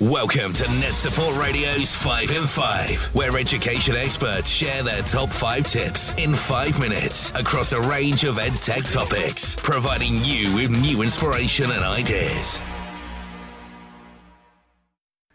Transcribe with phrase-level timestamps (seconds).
[0.00, 5.66] Welcome to Net Support Radio's 5 in 5, where education experts share their top 5
[5.66, 11.02] tips in 5 minutes across a range of ed tech topics, providing you with new
[11.02, 12.58] inspiration and ideas.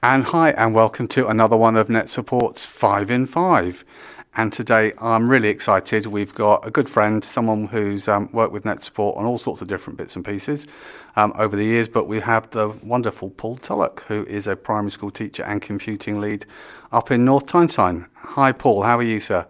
[0.02, 3.86] And hi, and welcome to another one of Net Support's 5 in 5.
[4.38, 6.08] And today I'm really excited.
[6.08, 9.62] We've got a good friend, someone who's um, worked with Net Support on all sorts
[9.62, 10.68] of different bits and pieces
[11.16, 11.88] um, over the years.
[11.88, 16.20] But we have the wonderful Paul Tullock, who is a primary school teacher and computing
[16.20, 16.46] lead
[16.92, 18.04] up in North Tyneside.
[18.16, 18.84] Hi, Paul.
[18.84, 19.46] How are you, sir?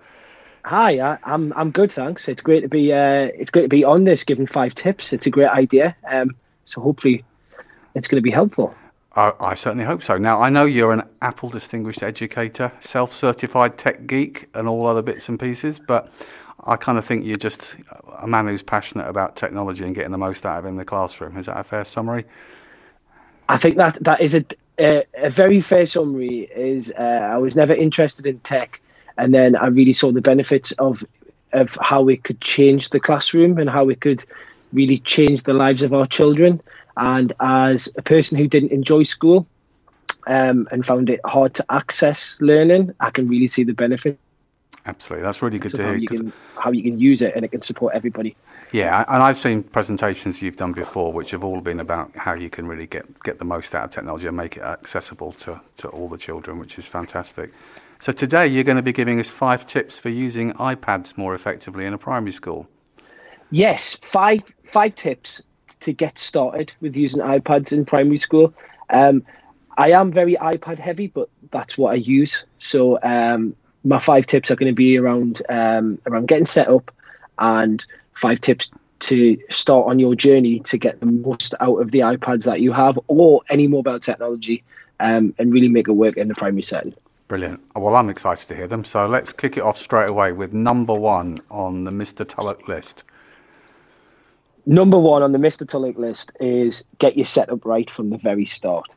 [0.66, 2.28] Hi, I, am I'm, I'm good, thanks.
[2.28, 5.14] It's great to be uh, it's great to be on this, giving five tips.
[5.14, 5.96] It's a great idea.
[6.08, 7.24] Um, so hopefully,
[7.96, 8.76] it's going to be helpful.
[9.16, 10.18] I, I, certainly hope so.
[10.18, 15.02] Now, I know you're an Apple Distinguished Educator, self certified tech geek, and all other
[15.02, 16.12] bits and pieces, but
[16.66, 17.78] I kind of think you're just
[18.20, 20.86] a man who's passionate about technology and getting the most out of it in the
[20.86, 21.38] classroom.
[21.38, 22.26] Is that a fair summary?
[23.48, 24.44] I think that that is a,
[24.80, 26.50] a, a very fair summary.
[26.56, 28.82] Is uh, I was never interested in tech,
[29.18, 31.04] and then I really saw the benefits of
[31.54, 34.24] of how it could change the classroom and how it could
[34.74, 36.62] really change the lives of our children.
[36.98, 39.48] And as a person who didn't enjoy school
[40.28, 44.20] um, and found it hard to access learning, I can really see the benefit.
[44.88, 45.98] Absolutely, that's really good to how hear.
[45.98, 48.36] You can, how you can use it and it can support everybody.
[48.72, 52.52] Yeah, and I've seen presentations you've done before, which have all been about how you
[52.52, 55.88] can really get get the most out of technology and make it accessible to to
[55.88, 57.52] all the children, which is fantastic.
[58.00, 61.86] So today you're going to be giving us five tips for using iPads more effectively
[61.86, 62.68] in a primary school.
[63.50, 65.42] Yes, five five tips
[65.82, 68.54] to get started with using iPads in primary school.
[68.90, 69.24] Um,
[69.78, 72.46] I am very iPad heavy, but that's what I use.
[72.58, 76.92] So um, my five tips are going to be around um, around getting set up
[77.38, 82.00] and five tips to start on your journey to get the most out of the
[82.00, 84.64] iPads that you have or any mobile technology
[85.00, 86.94] um, and really make it work in the primary setting.
[87.28, 87.60] Brilliant.
[87.76, 88.86] Well, I'm excited to hear them.
[88.86, 92.28] So let's kick it off straight away with number one on the Mr.
[92.28, 93.04] Tullock list
[94.66, 95.68] number one on the Mr.
[95.68, 98.96] Tullock list is get your setup right from the very start.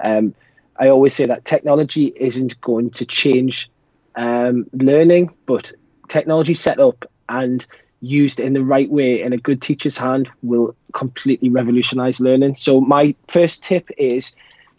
[0.00, 0.34] Um,
[0.78, 3.68] I always say that technology isn't going to change
[4.16, 5.72] um, learning, but
[6.08, 7.66] technology set up and
[8.00, 12.54] used in the right way in a good teacher's hand will completely revolutionize learning.
[12.54, 14.36] So, my first tip is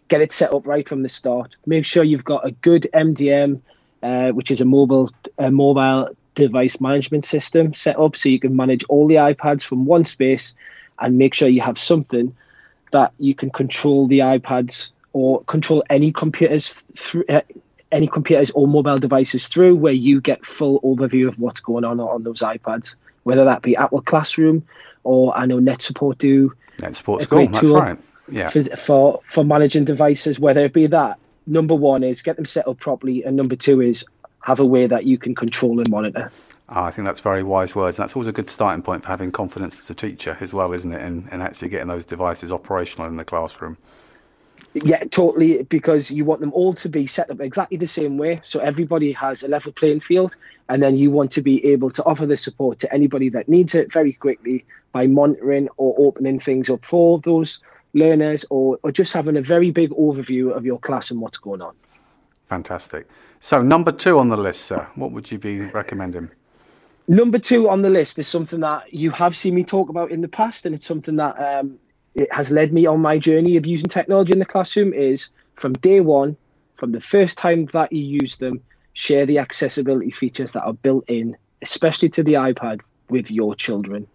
[0.07, 1.55] get it set up right from the start.
[1.65, 3.61] Make sure you've got a good MDM,
[4.03, 6.09] uh, which is a mobile a mobile
[6.45, 10.55] device management system set up so you can manage all the iPads from one space
[10.99, 12.35] and make sure you have something
[12.91, 17.41] that you can control the iPads or control any computers through uh,
[17.91, 21.99] any computers or mobile devices through where you get full overview of what's going on
[21.99, 24.65] on those iPads whether that be Apple Classroom
[25.03, 27.97] or I know Net Support do Net Support School that's right.
[28.31, 28.49] Yeah.
[28.49, 31.17] for, for for managing devices whether it be that.
[31.47, 34.05] Number one is get them set up properly and number two is
[34.41, 36.31] have a way that you can control and monitor.
[36.71, 37.97] Oh, I think that's very wise words.
[37.97, 40.71] And that's always a good starting point for having confidence as a teacher as well,
[40.71, 41.01] isn't it?
[41.01, 43.75] And, and actually getting those devices operational in the classroom.
[44.75, 45.63] Yeah, totally.
[45.63, 48.39] Because you want them all to be set up exactly the same way.
[48.43, 50.35] So everybody has a level playing field.
[50.69, 53.73] And then you want to be able to offer the support to anybody that needs
[53.73, 57.61] it very quickly by monitoring or opening things up for those
[57.95, 61.63] learners or, or just having a very big overview of your class and what's going
[61.63, 61.73] on.
[62.49, 63.07] Fantastic.
[63.39, 66.31] So, number two on the list, sir, what would you be recommending?
[67.07, 70.21] Number two on the list is something that you have seen me talk about in
[70.21, 71.77] the past, and it's something that um,
[72.15, 74.93] it has led me on my journey of using technology in the classroom.
[74.93, 76.35] Is from day one,
[76.77, 78.61] from the first time that you use them,
[78.93, 84.07] share the accessibility features that are built in, especially to the iPad, with your children.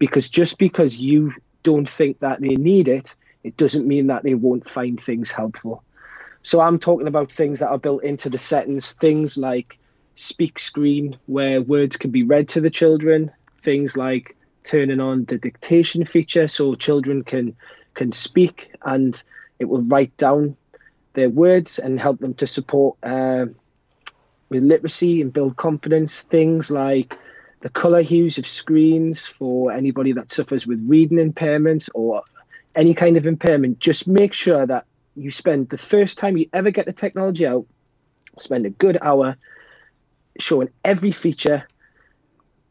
[0.00, 3.14] Because just because you don't think that they need it,
[3.44, 5.84] it doesn't mean that they won't find things helpful.
[6.48, 9.78] So I'm talking about things that are built into the settings, things like
[10.14, 15.36] speak screen where words can be read to the children, things like turning on the
[15.36, 17.54] dictation feature so children can
[17.92, 19.22] can speak and
[19.58, 20.56] it will write down
[21.12, 23.44] their words and help them to support uh,
[24.48, 26.22] with literacy and build confidence.
[26.22, 27.18] Things like
[27.60, 32.22] the color hues of screens for anybody that suffers with reading impairments or
[32.74, 33.80] any kind of impairment.
[33.80, 34.86] Just make sure that
[35.18, 37.66] you spend the first time you ever get the technology out,
[38.38, 39.36] spend a good hour
[40.38, 41.66] showing every feature,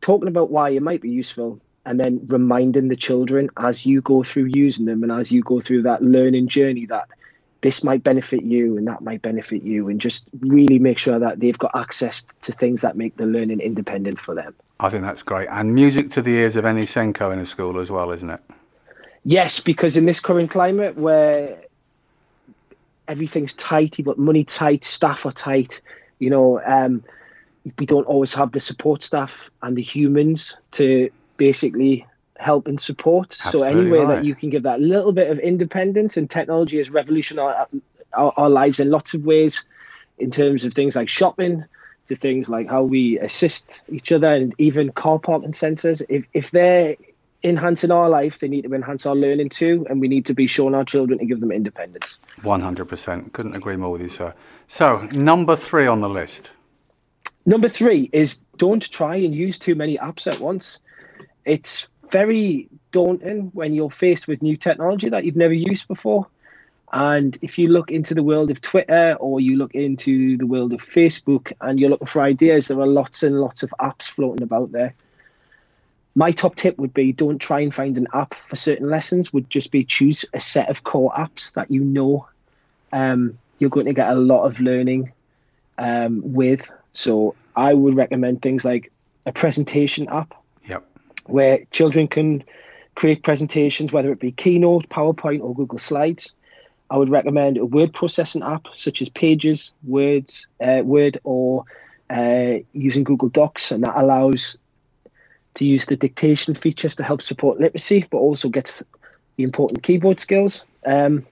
[0.01, 4.23] talking about why it might be useful, and then reminding the children as you go
[4.23, 7.07] through using them and as you go through that learning journey that
[7.61, 11.39] this might benefit you and that might benefit you, and just really make sure that
[11.39, 14.53] they've got access to things that make the learning independent for them.
[14.79, 15.47] I think that's great.
[15.49, 18.41] And music to the ears of any SENCO in a school as well, isn't it?
[19.23, 21.61] Yes, because in this current climate where
[23.07, 23.97] everything's tight.
[23.97, 25.81] You've got money tight, staff are tight.
[26.19, 27.03] You know, um,
[27.77, 32.05] we don't always have the support staff and the humans to basically
[32.39, 33.37] help and support.
[33.45, 34.15] Absolutely so anywhere right.
[34.15, 37.69] that you can give that little bit of independence and technology has revolutionized
[38.13, 39.65] our, our lives in lots of ways,
[40.17, 41.63] in terms of things like shopping,
[42.07, 46.01] to things like how we assist each other, and even car parking sensors.
[46.09, 46.95] If if they're
[47.43, 50.47] enhancing our life, they need to enhance our learning too, and we need to be
[50.47, 52.19] showing our children to give them independence.
[52.41, 53.33] 100%.
[53.33, 54.33] Couldn't agree more with you, sir.
[54.67, 56.51] So, number three on the list.
[57.45, 60.79] Number three is don't try and use too many apps at once.
[61.45, 66.27] It's very daunting when you're faced with new technology that you've never used before.
[66.91, 70.73] And if you look into the world of Twitter or you look into the world
[70.73, 74.43] of Facebook and you're looking for ideas, there are lots and lots of apps floating
[74.43, 74.93] about there.
[76.17, 79.51] My top tip would be don't try and find an app for certain lessons, would
[79.51, 82.27] just be choose a set of core apps that you know
[82.91, 85.11] um, you're going to get a lot of learning
[85.77, 86.71] um, with.
[86.91, 88.91] So I would recommend things like
[89.27, 90.33] a presentation app
[90.67, 90.83] Yep.
[91.27, 92.43] where children can
[92.95, 96.33] create presentations, whether it be Keynote, PowerPoint, or Google Slides.
[96.89, 101.63] I would recommend a word processing app such as Pages, Words, uh, Word, or
[102.09, 104.57] uh, using Google Docs, and that allows
[105.57, 108.83] to use the dictation features to help support literacy, but also gets
[109.35, 110.63] the important keyboard skills.
[110.85, 111.25] Um,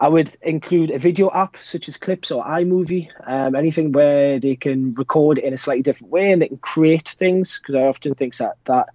[0.00, 4.56] I would include a video app such as Clips or iMovie, um, anything where they
[4.56, 7.58] can record in a slightly different way and they can create things.
[7.58, 8.88] Because I often think that that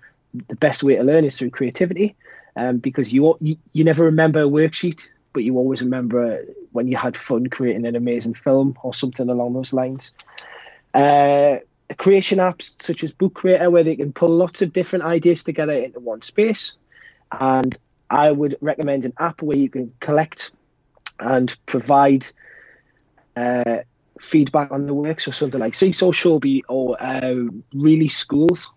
[0.49, 2.15] the best way to learn is through creativity,
[2.55, 6.43] um, because you, you you never remember a worksheet, but you always remember
[6.73, 10.11] when you had fun creating an amazing film or something along those lines.
[10.93, 11.57] Uh,
[11.95, 15.73] creation apps such as Book Creator, where they can pull lots of different ideas together
[15.73, 16.75] into one space,
[17.39, 17.77] and
[18.09, 20.51] I would recommend an app where you can collect
[21.19, 22.25] and provide
[23.35, 23.77] uh,
[24.19, 25.19] feedback on the work.
[25.19, 28.71] So something like Seesaw Showbie or uh, Really Schools.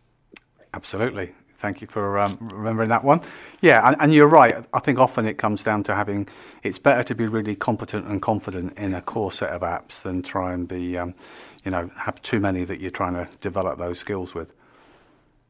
[0.74, 1.32] Absolutely.
[1.60, 3.20] Thank you for um, remembering that one.
[3.60, 4.64] Yeah, and, and you're right.
[4.72, 6.26] I think often it comes down to having.
[6.62, 10.22] It's better to be really competent and confident in a core set of apps than
[10.22, 11.14] try and be, um,
[11.64, 14.52] you know, have too many that you're trying to develop those skills with.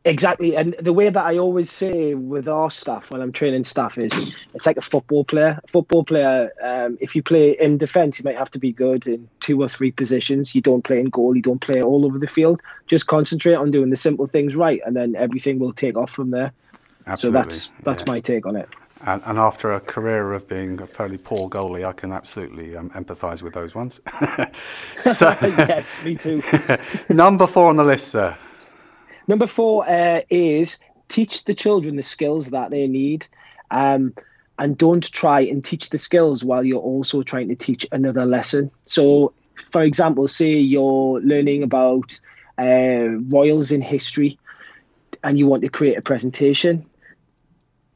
[0.07, 3.99] Exactly, and the way that I always say with our staff when I'm training staff
[3.99, 5.61] is, it's like a football player.
[5.63, 9.07] A football player, um, if you play in defence, you might have to be good
[9.07, 10.55] in two or three positions.
[10.55, 12.63] You don't play in goal, you don't play all over the field.
[12.87, 16.31] Just concentrate on doing the simple things right, and then everything will take off from
[16.31, 16.53] there.
[17.07, 17.39] Absolutely.
[17.39, 18.13] So that's that's yeah.
[18.13, 18.71] my take on it.
[19.07, 22.91] And, and after a career of being a fairly poor goalie, I can absolutely um,
[22.91, 24.01] empathise with those ones.
[24.95, 26.43] so, yes, me too.
[27.09, 28.37] number four on the list, sir.
[29.27, 33.27] Number four uh, is teach the children the skills that they need.
[33.71, 34.15] Um,
[34.59, 38.71] and don't try and teach the skills while you're also trying to teach another lesson.
[38.85, 42.21] So, for example, say you're learning about
[42.59, 44.39] uh, royals in history
[45.25, 46.85] and you want to create a presentation.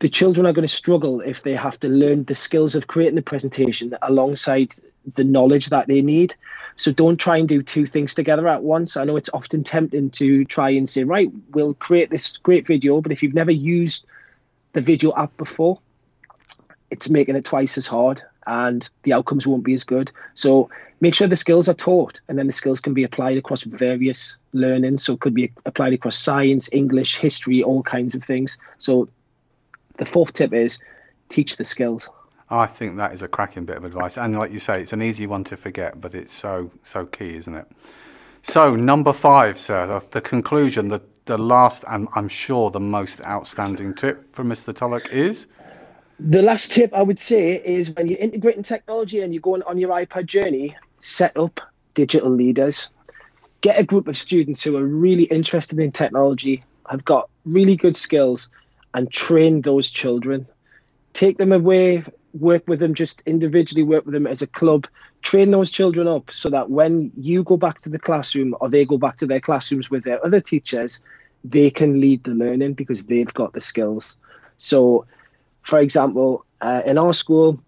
[0.05, 3.15] The children are going to struggle if they have to learn the skills of creating
[3.15, 4.75] the presentation alongside
[5.17, 6.35] the knowledge that they need.
[6.77, 8.99] So don't try and do two things together at once.
[8.99, 13.01] I know it's often tempting to try and say, right, we'll create this great video,
[13.01, 14.07] but if you've never used
[14.75, 15.81] the video app before,
[16.91, 20.13] it's making it twice as hard and the outcomes won't be as good.
[20.35, 20.69] So
[21.01, 24.37] make sure the skills are taught and then the skills can be applied across various
[24.53, 24.99] learning.
[24.99, 28.59] So it could be applied across science, English, history, all kinds of things.
[28.77, 29.09] So
[29.95, 30.79] the fourth tip is
[31.29, 32.11] teach the skills.
[32.51, 35.03] I think that is a cracking bit of advice, and like you say, it's an
[35.03, 37.67] easy one to forget, but it's so so key, isn't it?
[38.43, 43.21] So number five, sir, the, the conclusion, the the last, and I'm sure the most
[43.23, 44.75] outstanding tip from Mr.
[44.75, 45.47] Tullock is
[46.21, 49.79] The last tip I would say is when you're integrating technology and you're going on
[49.79, 51.61] your iPad journey, set up
[51.95, 52.93] digital leaders.
[53.63, 57.97] Get a group of students who are really interested in technology, have got really good
[57.97, 58.51] skills,
[58.95, 60.47] and train those children.
[61.13, 64.87] Take them away, work with them just individually, work with them as a club,
[65.23, 68.85] train those children up so that when you go back to the classroom or they
[68.85, 71.03] go back to their classrooms with their other teachers,
[71.45, 74.17] they can lead the learning because they've got the skills.
[74.57, 75.07] So,
[75.63, 77.61] for example, uh, in our school,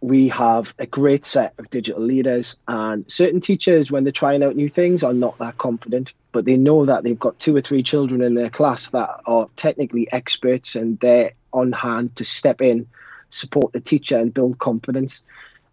[0.00, 4.56] we have a great set of digital leaders, and certain teachers, when they're trying out
[4.56, 7.82] new things, are not that confident, but they know that they've got two or three
[7.82, 12.86] children in their class that are technically experts and they're on hand to step in,
[13.30, 15.24] support the teacher, and build confidence.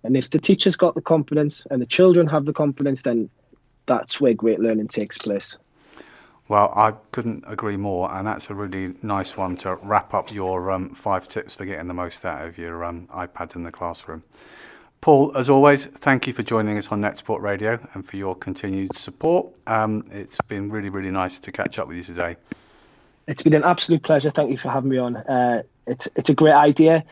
[0.03, 3.29] And if the teacher's got the confidence and the children have the confidence, then
[3.85, 5.57] that's where great learning takes place.
[6.49, 10.71] Well, I couldn't agree more, and that's a really nice one to wrap up your
[10.71, 14.23] um, five tips for getting the most out of your um, iPads in the classroom.
[15.01, 18.97] Paul, as always, thank you for joining us on NetSupport Radio and for your continued
[18.97, 19.47] support.
[19.67, 22.37] Um, it's been really, really nice to catch up with you today.
[23.27, 24.29] It's been an absolute pleasure.
[24.29, 25.17] Thank you for having me on.
[25.17, 27.03] Uh, it's it's a great idea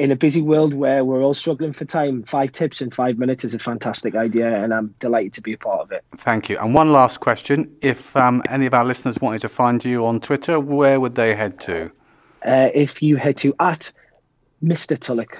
[0.00, 2.22] in a busy world where we're all struggling for time.
[2.22, 5.58] Five tips in five minutes is a fantastic idea, and I'm delighted to be a
[5.58, 6.02] part of it.
[6.16, 6.58] Thank you.
[6.58, 10.18] And one last question: If um, any of our listeners wanted to find you on
[10.18, 11.92] Twitter, where would they head to?
[12.46, 13.92] Uh, if you head to at
[14.64, 14.98] Mr.
[14.98, 15.36] Tullock,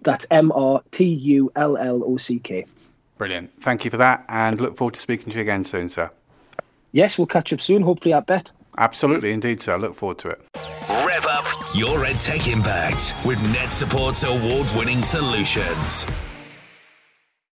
[0.00, 2.64] that's M R T U L L O C K.
[3.18, 3.52] Brilliant.
[3.60, 6.10] Thank you for that and look forward to speaking to you again soon, sir.
[6.92, 8.50] Yes, we'll catch up soon, hopefully at Bett.
[8.78, 9.76] Absolutely, indeed, sir.
[9.76, 10.40] Look forward to it.
[11.74, 16.06] Your EdTech impact with NetSupport's award winning solutions.